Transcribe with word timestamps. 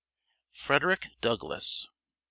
FREDERICK 0.55 1.11
DOUGLASS. 1.21 1.85